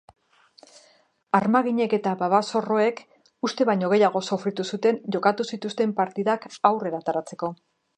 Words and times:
Armaginek 1.39 1.93
eta 1.99 2.13
babazorroek 2.23 3.03
uste 3.49 3.69
baino 3.73 3.93
gehiago 3.95 4.25
sofritu 4.33 4.69
zuten 4.75 5.01
jokatu 5.19 5.49
zituzten 5.55 5.99
partidak 6.05 6.53
aurrera 6.73 7.05
ateratzeko. 7.07 7.57